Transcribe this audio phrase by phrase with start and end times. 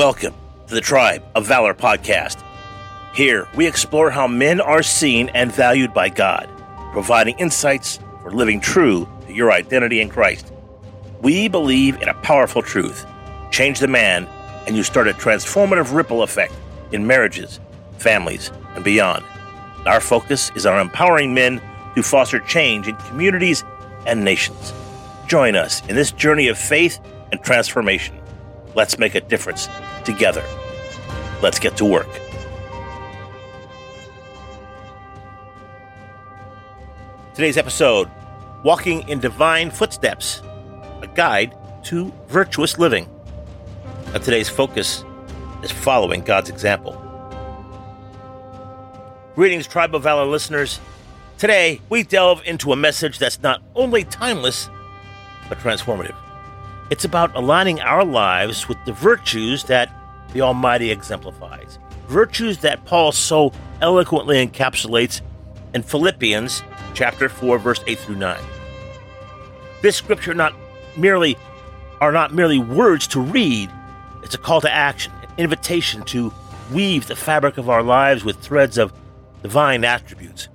[0.00, 0.34] Welcome
[0.66, 2.42] to the Tribe of Valor podcast.
[3.14, 6.48] Here, we explore how men are seen and valued by God,
[6.92, 10.50] providing insights for living true to your identity in Christ.
[11.20, 13.04] We believe in a powerful truth
[13.50, 14.26] change the man,
[14.66, 16.54] and you start a transformative ripple effect
[16.92, 17.60] in marriages,
[17.98, 19.22] families, and beyond.
[19.84, 21.60] Our focus is on empowering men
[21.94, 23.64] to foster change in communities
[24.06, 24.72] and nations.
[25.26, 26.98] Join us in this journey of faith
[27.32, 28.18] and transformation.
[28.74, 29.68] Let's make a difference
[30.04, 30.44] together.
[31.42, 32.08] Let's get to work.
[37.34, 38.10] Today's episode
[38.62, 40.42] Walking in Divine Footsteps,
[41.00, 43.08] a guide to virtuous living.
[44.12, 45.04] And today's focus
[45.62, 46.92] is following God's example.
[49.34, 50.80] Greetings, Tribe of Valor listeners.
[51.38, 54.68] Today, we delve into a message that's not only timeless,
[55.48, 56.14] but transformative.
[56.90, 59.94] It's about aligning our lives with the virtues that
[60.32, 61.78] the Almighty exemplifies.
[62.08, 65.20] Virtues that Paul so eloquently encapsulates
[65.72, 68.40] in Philippians chapter 4 verse 8 through 9.
[69.82, 70.52] This scripture not
[70.96, 71.38] merely
[72.00, 73.70] are not merely words to read,
[74.24, 76.32] it's a call to action, an invitation to
[76.72, 78.92] weave the fabric of our lives with threads of
[79.42, 80.48] divine attributes.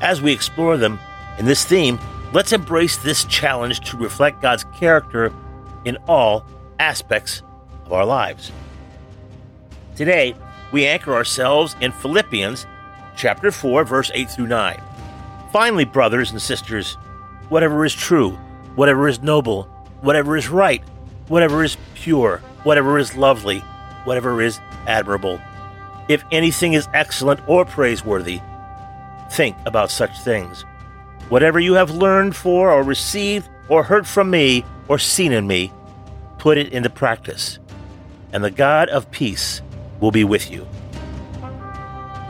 [0.00, 0.98] As we explore them
[1.38, 1.98] in this theme,
[2.32, 5.30] let's embrace this challenge to reflect God's character
[5.84, 6.44] in all
[6.78, 7.42] aspects
[7.84, 8.52] of our lives.
[9.96, 10.34] Today,
[10.72, 12.66] we anchor ourselves in Philippians
[13.16, 14.80] chapter 4 verse 8 through 9.
[15.52, 16.94] Finally, brothers and sisters,
[17.50, 18.30] whatever is true,
[18.74, 19.64] whatever is noble,
[20.00, 20.82] whatever is right,
[21.28, 23.58] whatever is pure, whatever is lovely,
[24.04, 25.40] whatever is admirable,
[26.08, 28.40] if anything is excellent or praiseworthy,
[29.30, 30.62] think about such things.
[31.28, 35.72] Whatever you have learned for or received or heard from me or seen in me,
[36.36, 37.58] put it into practice,
[38.30, 39.62] and the God of peace
[39.98, 40.68] will be with you.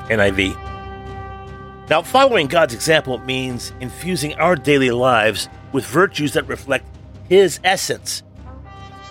[0.07, 0.57] NIV.
[1.91, 6.87] Now, following God's example means infusing our daily lives with virtues that reflect
[7.29, 8.23] His essence.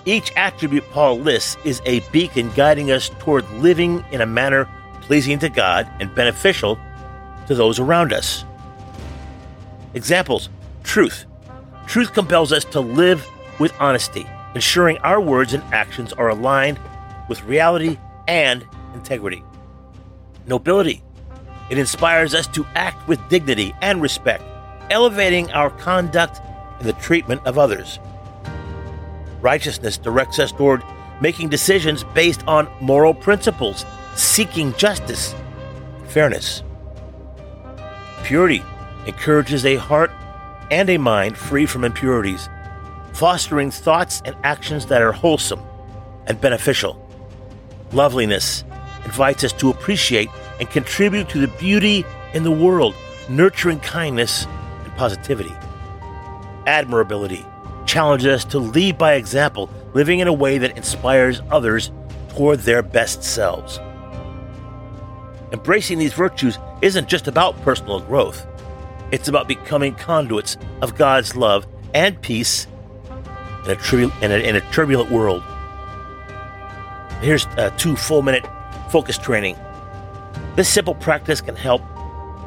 [0.06, 4.66] Each attribute Paul lists is a beacon guiding us toward living in a manner
[5.02, 6.78] pleasing to God and beneficial
[7.46, 8.46] to those around us.
[9.92, 10.48] Examples
[10.82, 11.26] Truth.
[11.92, 16.80] Truth compels us to live with honesty, ensuring our words and actions are aligned
[17.28, 19.44] with reality and integrity.
[20.46, 21.02] Nobility.
[21.68, 24.42] It inspires us to act with dignity and respect,
[24.88, 26.40] elevating our conduct
[26.78, 27.98] and the treatment of others.
[29.42, 30.82] Righteousness directs us toward
[31.20, 33.84] making decisions based on moral principles,
[34.16, 35.34] seeking justice
[36.06, 36.62] fairness.
[38.24, 38.62] Purity
[39.06, 40.10] encourages a heart
[40.72, 42.48] and a mind free from impurities,
[43.12, 45.60] fostering thoughts and actions that are wholesome
[46.26, 46.98] and beneficial.
[47.92, 48.64] Loveliness
[49.04, 50.30] invites us to appreciate
[50.60, 52.94] and contribute to the beauty in the world,
[53.28, 54.46] nurturing kindness
[54.82, 55.52] and positivity.
[56.66, 57.44] Admirability
[57.84, 61.90] challenges us to lead by example, living in a way that inspires others
[62.30, 63.78] toward their best selves.
[65.52, 68.46] Embracing these virtues isn't just about personal growth,
[69.12, 72.66] it's about becoming conduits of God's love and peace
[73.66, 75.44] in a, in a, in a turbulent world.
[77.20, 78.44] Here's uh, two full minute
[78.90, 79.56] focus training.
[80.56, 81.82] This simple practice can help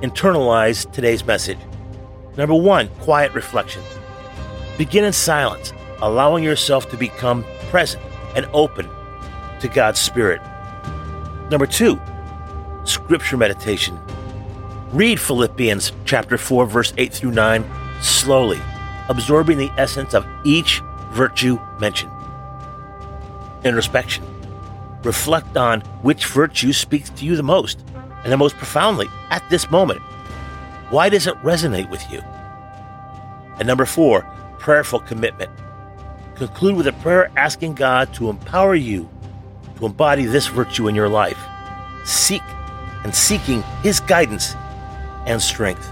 [0.02, 1.60] internalize today's message.
[2.36, 3.82] Number one, quiet reflection.
[4.78, 5.72] Begin in silence,
[6.02, 8.04] allowing yourself to become present
[8.36, 8.90] and open
[9.62, 10.42] to God's Spirit.
[11.50, 12.02] Number two,
[12.84, 13.98] scripture meditation.
[14.96, 17.66] Read Philippians chapter 4, verse 8 through 9
[18.00, 18.62] slowly,
[19.10, 20.82] absorbing the essence of each
[21.12, 22.14] virtue mentioned.
[23.66, 24.24] Introspection.
[25.04, 27.84] Reflect on which virtue speaks to you the most
[28.24, 30.00] and the most profoundly at this moment.
[30.92, 32.22] Why does it resonate with you?
[33.60, 34.22] And number four,
[34.60, 35.52] prayerful commitment.
[36.36, 39.10] Conclude with a prayer asking God to empower you
[39.76, 41.40] to embody this virtue in your life.
[42.06, 42.44] Seek
[43.04, 44.56] and seeking His guidance
[45.26, 45.92] and strength.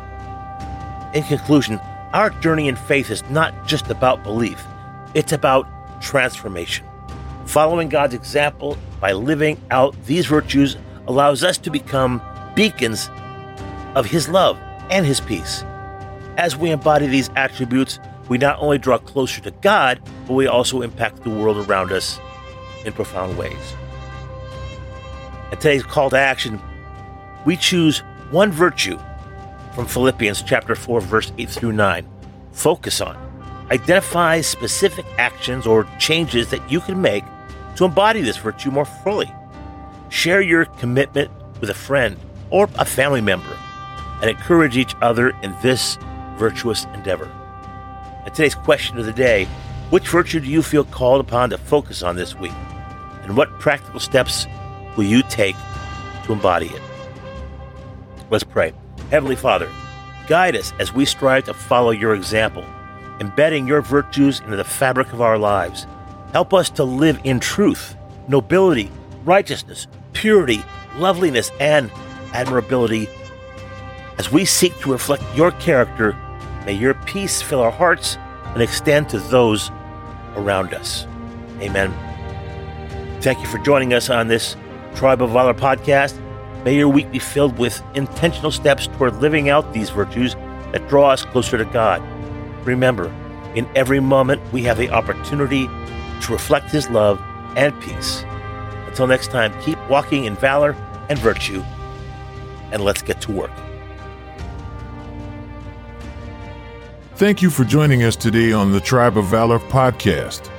[1.14, 1.80] In conclusion,
[2.14, 4.64] our journey in faith is not just about belief,
[5.14, 5.68] it's about
[6.02, 6.86] transformation.
[7.46, 10.78] Following God's example by living out these virtues
[11.08, 12.22] allows us to become
[12.56, 13.10] beacons
[13.96, 14.58] of His love
[14.90, 15.64] and His peace.
[16.38, 18.00] As we embody these attributes,
[18.30, 22.20] we not only draw closer to God, but we also impact the world around us
[22.86, 23.74] in profound ways.
[25.52, 26.60] And today's call to action,
[27.46, 28.00] we choose
[28.32, 28.98] one virtue
[29.74, 32.08] from Philippians chapter 4 verse 8 through 9.
[32.52, 33.18] Focus on.
[33.72, 37.24] Identify specific actions or changes that you can make
[37.75, 39.31] to embody this virtue more fully.
[40.10, 42.18] Share your commitment with a friend
[42.50, 43.58] or a family member
[44.22, 45.98] and encourage each other in this
[46.38, 47.25] virtuous endeavor.
[48.25, 49.46] And today's question of the day
[49.90, 52.54] which virtue do you feel called upon to focus on this week?
[53.24, 54.48] And what practical steps
[54.98, 55.56] will you take
[56.25, 56.81] to embody it?
[58.30, 58.74] Let's pray.
[59.13, 59.69] Heavenly Father,
[60.25, 62.65] guide us as we strive to follow your example,
[63.19, 65.86] embedding your virtues into the fabric of our lives.
[66.31, 67.95] Help us to live in truth,
[68.27, 68.89] nobility,
[69.24, 70.63] righteousness, purity,
[70.95, 71.92] loveliness, and
[72.33, 73.07] admirability.
[74.18, 76.18] As we seek to reflect your character,
[76.65, 78.18] may your peace fill our hearts
[78.56, 79.69] and extend to those
[80.36, 81.06] around us.
[81.60, 81.94] Amen.
[83.21, 84.56] Thank you for joining us on this
[84.95, 86.19] Tribe of Valor podcast.
[86.63, 90.36] May your week be filled with intentional steps toward living out these virtues
[90.71, 92.01] that draw us closer to God.
[92.65, 93.13] Remember,
[93.54, 97.21] in every moment, we have the opportunity to reflect His love
[97.57, 98.24] and peace.
[98.88, 100.74] Until next time, keep walking in valor
[101.10, 101.62] and virtue,
[102.71, 103.51] and let's get to work.
[107.15, 110.50] Thank you for joining us today on the Tribe of Valor podcast.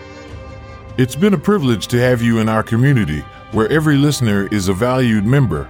[0.99, 3.21] It's been a privilege to have you in our community
[3.53, 5.69] where every listener is a valued member.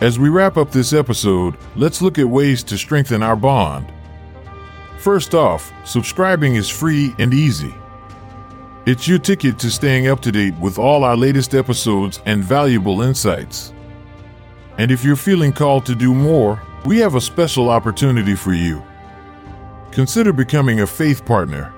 [0.00, 3.90] As we wrap up this episode, let's look at ways to strengthen our bond.
[4.98, 7.74] First off, subscribing is free and easy.
[8.84, 13.00] It's your ticket to staying up to date with all our latest episodes and valuable
[13.00, 13.72] insights.
[14.76, 18.82] And if you're feeling called to do more, we have a special opportunity for you.
[19.92, 21.72] Consider becoming a faith partner.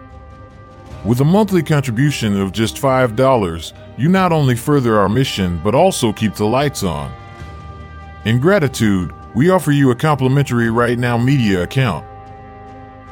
[1.05, 6.13] With a monthly contribution of just $5, you not only further our mission, but also
[6.13, 7.13] keep the lights on.
[8.29, 12.05] In gratitude, we offer you a complimentary Right Now Media account.